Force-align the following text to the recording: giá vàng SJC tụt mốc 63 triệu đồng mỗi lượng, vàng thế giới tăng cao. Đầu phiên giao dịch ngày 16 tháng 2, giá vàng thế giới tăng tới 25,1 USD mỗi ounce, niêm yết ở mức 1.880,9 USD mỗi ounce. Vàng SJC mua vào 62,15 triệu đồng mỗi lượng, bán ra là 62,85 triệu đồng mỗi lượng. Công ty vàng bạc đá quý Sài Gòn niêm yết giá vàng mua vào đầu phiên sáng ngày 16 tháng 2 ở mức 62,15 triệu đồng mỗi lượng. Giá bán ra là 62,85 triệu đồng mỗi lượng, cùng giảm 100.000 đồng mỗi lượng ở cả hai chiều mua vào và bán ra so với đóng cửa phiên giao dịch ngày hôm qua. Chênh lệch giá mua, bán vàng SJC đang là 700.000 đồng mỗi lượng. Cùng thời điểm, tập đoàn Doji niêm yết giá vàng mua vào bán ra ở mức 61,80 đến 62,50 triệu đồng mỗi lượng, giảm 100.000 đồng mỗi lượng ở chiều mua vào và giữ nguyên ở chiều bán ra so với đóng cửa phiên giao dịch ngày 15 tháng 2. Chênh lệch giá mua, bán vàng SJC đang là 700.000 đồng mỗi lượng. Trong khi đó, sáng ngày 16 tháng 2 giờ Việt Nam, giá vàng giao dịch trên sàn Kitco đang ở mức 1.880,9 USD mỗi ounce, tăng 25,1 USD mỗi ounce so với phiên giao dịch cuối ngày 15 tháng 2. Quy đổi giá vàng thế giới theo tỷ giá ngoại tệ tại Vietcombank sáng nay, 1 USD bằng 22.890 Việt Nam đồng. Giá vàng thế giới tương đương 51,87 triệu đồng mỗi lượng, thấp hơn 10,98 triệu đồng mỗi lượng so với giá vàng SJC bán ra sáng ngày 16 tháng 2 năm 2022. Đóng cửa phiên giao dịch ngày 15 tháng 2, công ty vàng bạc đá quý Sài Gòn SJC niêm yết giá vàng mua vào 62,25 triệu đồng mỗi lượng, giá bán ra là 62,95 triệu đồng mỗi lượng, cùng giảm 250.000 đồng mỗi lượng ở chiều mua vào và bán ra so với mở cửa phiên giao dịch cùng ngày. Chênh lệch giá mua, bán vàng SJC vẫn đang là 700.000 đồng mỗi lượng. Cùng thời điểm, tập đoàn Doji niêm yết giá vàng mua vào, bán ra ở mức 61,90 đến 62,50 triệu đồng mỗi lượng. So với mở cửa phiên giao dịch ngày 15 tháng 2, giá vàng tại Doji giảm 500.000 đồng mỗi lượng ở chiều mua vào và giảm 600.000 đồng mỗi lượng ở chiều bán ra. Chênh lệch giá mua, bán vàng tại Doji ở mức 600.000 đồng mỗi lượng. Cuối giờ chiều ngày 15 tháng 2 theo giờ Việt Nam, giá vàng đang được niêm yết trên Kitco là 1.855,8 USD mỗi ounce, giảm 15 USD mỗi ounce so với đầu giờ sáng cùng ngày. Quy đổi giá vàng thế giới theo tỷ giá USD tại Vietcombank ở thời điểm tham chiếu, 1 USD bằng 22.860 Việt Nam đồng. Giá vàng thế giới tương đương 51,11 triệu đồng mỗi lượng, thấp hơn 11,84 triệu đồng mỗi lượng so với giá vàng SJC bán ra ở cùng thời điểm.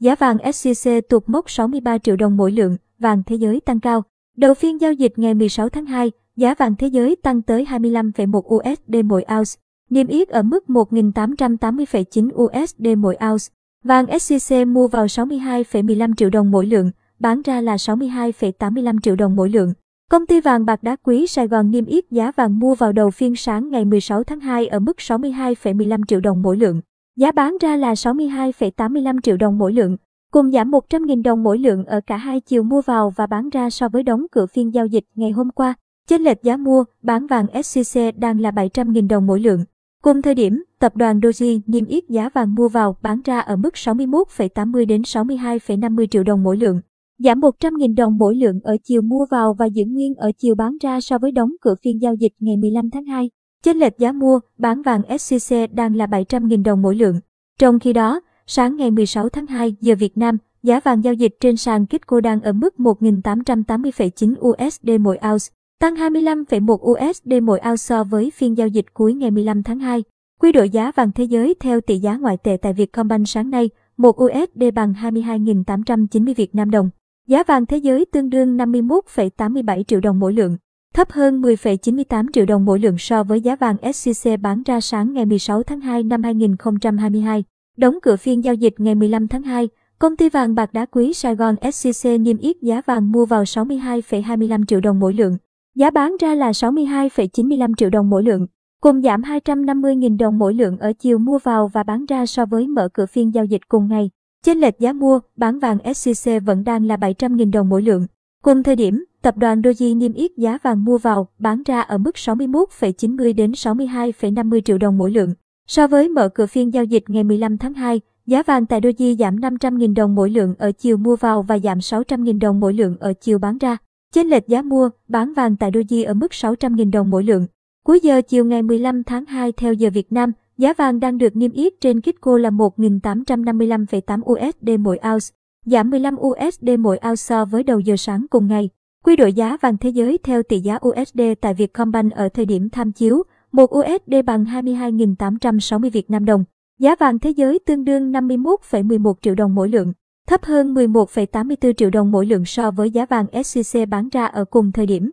giá 0.00 0.14
vàng 0.14 0.36
SJC 0.36 1.00
tụt 1.00 1.22
mốc 1.26 1.50
63 1.50 1.98
triệu 1.98 2.16
đồng 2.16 2.36
mỗi 2.36 2.52
lượng, 2.52 2.76
vàng 2.98 3.22
thế 3.26 3.36
giới 3.36 3.60
tăng 3.60 3.80
cao. 3.80 4.02
Đầu 4.36 4.54
phiên 4.54 4.80
giao 4.80 4.92
dịch 4.92 5.12
ngày 5.16 5.34
16 5.34 5.68
tháng 5.68 5.86
2, 5.86 6.10
giá 6.36 6.54
vàng 6.54 6.74
thế 6.76 6.86
giới 6.86 7.16
tăng 7.16 7.42
tới 7.42 7.66
25,1 7.70 8.38
USD 8.38 9.04
mỗi 9.04 9.24
ounce, 9.36 9.50
niêm 9.90 10.06
yết 10.06 10.28
ở 10.28 10.42
mức 10.42 10.64
1.880,9 10.68 12.30
USD 12.44 12.86
mỗi 12.98 13.16
ounce. 13.30 13.44
Vàng 13.84 14.06
SJC 14.06 14.72
mua 14.72 14.88
vào 14.88 15.06
62,15 15.06 16.14
triệu 16.14 16.30
đồng 16.30 16.50
mỗi 16.50 16.66
lượng, 16.66 16.90
bán 17.18 17.42
ra 17.42 17.60
là 17.60 17.76
62,85 17.76 19.00
triệu 19.00 19.16
đồng 19.16 19.36
mỗi 19.36 19.50
lượng. 19.50 19.72
Công 20.10 20.26
ty 20.26 20.40
vàng 20.40 20.64
bạc 20.64 20.82
đá 20.82 20.96
quý 20.96 21.26
Sài 21.26 21.48
Gòn 21.48 21.70
niêm 21.70 21.84
yết 21.84 22.04
giá 22.10 22.32
vàng 22.36 22.58
mua 22.58 22.74
vào 22.74 22.92
đầu 22.92 23.10
phiên 23.10 23.36
sáng 23.36 23.70
ngày 23.70 23.84
16 23.84 24.24
tháng 24.24 24.40
2 24.40 24.66
ở 24.66 24.78
mức 24.78 24.96
62,15 24.98 26.04
triệu 26.08 26.20
đồng 26.20 26.42
mỗi 26.42 26.56
lượng. 26.56 26.80
Giá 27.20 27.32
bán 27.32 27.56
ra 27.60 27.76
là 27.76 27.94
62,85 27.94 29.20
triệu 29.22 29.36
đồng 29.36 29.58
mỗi 29.58 29.72
lượng, 29.72 29.96
cùng 30.30 30.50
giảm 30.50 30.70
100.000 30.70 31.22
đồng 31.22 31.42
mỗi 31.42 31.58
lượng 31.58 31.84
ở 31.84 32.00
cả 32.06 32.16
hai 32.16 32.40
chiều 32.40 32.62
mua 32.62 32.82
vào 32.82 33.12
và 33.16 33.26
bán 33.26 33.48
ra 33.50 33.70
so 33.70 33.88
với 33.88 34.02
đóng 34.02 34.26
cửa 34.32 34.46
phiên 34.46 34.74
giao 34.74 34.86
dịch 34.86 35.04
ngày 35.14 35.30
hôm 35.30 35.50
qua. 35.50 35.74
Chênh 36.08 36.22
lệch 36.22 36.42
giá 36.42 36.56
mua, 36.56 36.84
bán 37.02 37.26
vàng 37.26 37.46
SJC 37.46 38.12
đang 38.16 38.40
là 38.40 38.50
700.000 38.50 39.08
đồng 39.08 39.26
mỗi 39.26 39.40
lượng. 39.40 39.64
Cùng 40.02 40.22
thời 40.22 40.34
điểm, 40.34 40.62
tập 40.78 40.96
đoàn 40.96 41.20
Doji 41.20 41.60
niêm 41.66 41.84
yết 41.84 42.08
giá 42.08 42.28
vàng 42.28 42.54
mua 42.54 42.68
vào 42.68 42.96
bán 43.02 43.20
ra 43.24 43.40
ở 43.40 43.56
mức 43.56 43.74
61,80 43.74 44.86
đến 44.86 45.02
62,50 45.02 46.06
triệu 46.06 46.22
đồng 46.22 46.42
mỗi 46.42 46.56
lượng, 46.56 46.80
giảm 47.18 47.40
100.000 47.40 47.94
đồng 47.94 48.18
mỗi 48.18 48.36
lượng 48.36 48.60
ở 48.62 48.76
chiều 48.84 49.02
mua 49.02 49.26
vào 49.30 49.54
và 49.54 49.66
giữ 49.66 49.84
nguyên 49.88 50.14
ở 50.14 50.30
chiều 50.38 50.54
bán 50.54 50.76
ra 50.82 51.00
so 51.00 51.18
với 51.18 51.32
đóng 51.32 51.50
cửa 51.60 51.74
phiên 51.82 52.02
giao 52.02 52.14
dịch 52.14 52.32
ngày 52.38 52.56
15 52.56 52.90
tháng 52.90 53.04
2. 53.04 53.30
Chênh 53.64 53.78
lệch 53.78 53.98
giá 53.98 54.12
mua, 54.12 54.40
bán 54.58 54.82
vàng 54.82 55.02
SJC 55.08 55.68
đang 55.72 55.96
là 55.96 56.06
700.000 56.06 56.62
đồng 56.62 56.82
mỗi 56.82 56.96
lượng. 56.96 57.20
Trong 57.58 57.78
khi 57.78 57.92
đó, 57.92 58.20
sáng 58.46 58.76
ngày 58.76 58.90
16 58.90 59.28
tháng 59.28 59.46
2 59.46 59.76
giờ 59.80 59.94
Việt 59.98 60.18
Nam, 60.18 60.38
giá 60.62 60.80
vàng 60.80 61.04
giao 61.04 61.14
dịch 61.14 61.36
trên 61.40 61.56
sàn 61.56 61.86
Kitco 61.86 62.20
đang 62.20 62.40
ở 62.40 62.52
mức 62.52 62.74
1.880,9 62.78 64.34
USD 64.48 64.90
mỗi 65.00 65.18
ounce, 65.30 65.44
tăng 65.80 65.94
25,1 65.94 66.74
USD 66.74 67.32
mỗi 67.42 67.60
ounce 67.68 67.76
so 67.76 68.04
với 68.04 68.30
phiên 68.30 68.58
giao 68.58 68.68
dịch 68.68 68.86
cuối 68.94 69.14
ngày 69.14 69.30
15 69.30 69.62
tháng 69.62 69.78
2. 69.78 70.04
Quy 70.40 70.52
đổi 70.52 70.70
giá 70.70 70.92
vàng 70.96 71.12
thế 71.12 71.24
giới 71.24 71.54
theo 71.60 71.80
tỷ 71.80 71.98
giá 71.98 72.16
ngoại 72.16 72.36
tệ 72.36 72.56
tại 72.56 72.72
Vietcombank 72.72 73.28
sáng 73.28 73.50
nay, 73.50 73.70
1 73.96 74.22
USD 74.22 74.62
bằng 74.74 74.94
22.890 75.02 76.34
Việt 76.36 76.54
Nam 76.54 76.70
đồng. 76.70 76.90
Giá 77.28 77.42
vàng 77.42 77.66
thế 77.66 77.76
giới 77.76 78.04
tương 78.04 78.30
đương 78.30 78.56
51,87 78.56 79.82
triệu 79.82 80.00
đồng 80.00 80.18
mỗi 80.18 80.32
lượng, 80.32 80.56
thấp 81.00 81.12
hơn 81.12 81.42
10,98 81.42 82.26
triệu 82.32 82.46
đồng 82.46 82.64
mỗi 82.64 82.78
lượng 82.78 82.98
so 82.98 83.24
với 83.24 83.40
giá 83.40 83.56
vàng 83.56 83.76
SJC 83.82 84.40
bán 84.40 84.62
ra 84.62 84.80
sáng 84.80 85.12
ngày 85.12 85.26
16 85.26 85.62
tháng 85.62 85.80
2 85.80 86.02
năm 86.02 86.22
2022. 86.22 87.44
Đóng 87.76 87.98
cửa 88.02 88.16
phiên 88.16 88.44
giao 88.44 88.54
dịch 88.54 88.74
ngày 88.78 88.94
15 88.94 89.28
tháng 89.28 89.42
2, 89.42 89.68
công 89.98 90.16
ty 90.16 90.28
vàng 90.28 90.54
bạc 90.54 90.72
đá 90.72 90.86
quý 90.86 91.12
Sài 91.12 91.34
Gòn 91.34 91.54
SJC 91.60 92.22
niêm 92.22 92.38
yết 92.38 92.56
giá 92.62 92.82
vàng 92.86 93.12
mua 93.12 93.26
vào 93.26 93.42
62,25 93.42 94.64
triệu 94.64 94.80
đồng 94.80 95.00
mỗi 95.00 95.14
lượng, 95.14 95.36
giá 95.74 95.90
bán 95.90 96.16
ra 96.20 96.34
là 96.34 96.50
62,95 96.50 97.74
triệu 97.74 97.90
đồng 97.90 98.10
mỗi 98.10 98.22
lượng, 98.22 98.46
cùng 98.80 99.02
giảm 99.02 99.22
250.000 99.22 100.18
đồng 100.18 100.38
mỗi 100.38 100.54
lượng 100.54 100.78
ở 100.78 100.92
chiều 100.92 101.18
mua 101.18 101.38
vào 101.38 101.68
và 101.68 101.82
bán 101.82 102.06
ra 102.06 102.26
so 102.26 102.46
với 102.46 102.68
mở 102.68 102.88
cửa 102.88 103.06
phiên 103.06 103.34
giao 103.34 103.44
dịch 103.44 103.68
cùng 103.68 103.88
ngày. 103.88 104.10
Chênh 104.44 104.60
lệch 104.60 104.78
giá 104.78 104.92
mua, 104.92 105.20
bán 105.36 105.58
vàng 105.58 105.78
SJC 105.78 106.40
vẫn 106.40 106.64
đang 106.64 106.86
là 106.86 106.96
700.000 106.96 107.50
đồng 107.50 107.68
mỗi 107.68 107.82
lượng. 107.82 108.06
Cùng 108.42 108.62
thời 108.62 108.76
điểm, 108.76 109.04
tập 109.22 109.36
đoàn 109.36 109.60
Doji 109.60 109.98
niêm 109.98 110.12
yết 110.12 110.36
giá 110.36 110.58
vàng 110.62 110.84
mua 110.84 110.98
vào, 110.98 111.28
bán 111.38 111.62
ra 111.62 111.80
ở 111.80 111.98
mức 111.98 112.14
61,90 112.14 113.34
đến 113.34 113.52
62,50 113.52 114.60
triệu 114.60 114.78
đồng 114.78 114.98
mỗi 114.98 115.10
lượng. 115.10 115.34
So 115.66 115.86
với 115.86 116.08
mở 116.08 116.28
cửa 116.28 116.46
phiên 116.46 116.74
giao 116.74 116.84
dịch 116.84 117.04
ngày 117.08 117.24
15 117.24 117.58
tháng 117.58 117.74
2, 117.74 118.00
giá 118.26 118.42
vàng 118.42 118.66
tại 118.66 118.80
Doji 118.80 119.16
giảm 119.16 119.36
500.000 119.36 119.94
đồng 119.94 120.14
mỗi 120.14 120.30
lượng 120.30 120.54
ở 120.58 120.72
chiều 120.72 120.96
mua 120.96 121.16
vào 121.16 121.42
và 121.42 121.58
giảm 121.58 121.78
600.000 121.78 122.38
đồng 122.38 122.60
mỗi 122.60 122.74
lượng 122.74 122.96
ở 123.00 123.12
chiều 123.20 123.38
bán 123.38 123.58
ra. 123.58 123.76
Chênh 124.14 124.28
lệch 124.28 124.48
giá 124.48 124.62
mua, 124.62 124.90
bán 125.08 125.34
vàng 125.34 125.56
tại 125.56 125.70
Doji 125.70 126.06
ở 126.06 126.14
mức 126.14 126.32
600.000 126.32 126.90
đồng 126.90 127.10
mỗi 127.10 127.24
lượng. 127.24 127.46
Cuối 127.84 128.00
giờ 128.00 128.22
chiều 128.22 128.44
ngày 128.44 128.62
15 128.62 129.04
tháng 129.04 129.26
2 129.26 129.52
theo 129.52 129.72
giờ 129.72 129.90
Việt 129.90 130.12
Nam, 130.12 130.32
giá 130.58 130.72
vàng 130.72 131.00
đang 131.00 131.18
được 131.18 131.36
niêm 131.36 131.52
yết 131.52 131.72
trên 131.80 132.00
Kitco 132.00 132.38
là 132.38 132.50
1.855,8 132.50 134.20
USD 134.32 134.80
mỗi 134.80 134.98
ounce, 135.12 135.26
giảm 135.66 135.90
15 135.90 136.16
USD 136.16 136.68
mỗi 136.78 136.98
ounce 137.08 137.16
so 137.16 137.44
với 137.44 137.62
đầu 137.62 137.80
giờ 137.80 137.96
sáng 137.96 138.26
cùng 138.30 138.46
ngày. 138.46 138.70
Quy 139.04 139.16
đổi 139.16 139.32
giá 139.32 139.56
vàng 139.60 139.76
thế 139.76 139.90
giới 139.90 140.18
theo 140.22 140.42
tỷ 140.42 140.60
giá 140.60 140.78
USD 140.88 141.20
tại 141.40 141.54
Vietcombank 141.54 142.12
ở 142.12 142.28
thời 142.28 142.46
điểm 142.46 142.68
tham 142.70 142.92
chiếu, 142.92 143.22
1 143.52 143.76
USD 143.78 144.14
bằng 144.26 144.44
22.860 144.44 145.90
Việt 145.90 146.10
Nam 146.10 146.24
đồng. 146.24 146.44
Giá 146.78 146.94
vàng 147.00 147.18
thế 147.18 147.30
giới 147.30 147.58
tương 147.66 147.84
đương 147.84 148.12
51,11 148.12 149.14
triệu 149.22 149.34
đồng 149.34 149.54
mỗi 149.54 149.68
lượng, 149.68 149.92
thấp 150.28 150.44
hơn 150.44 150.74
11,84 150.74 151.72
triệu 151.72 151.90
đồng 151.90 152.10
mỗi 152.10 152.26
lượng 152.26 152.44
so 152.44 152.70
với 152.70 152.90
giá 152.90 153.06
vàng 153.06 153.26
SJC 153.32 153.86
bán 153.86 154.08
ra 154.08 154.26
ở 154.26 154.44
cùng 154.44 154.72
thời 154.72 154.86
điểm. 154.86 155.10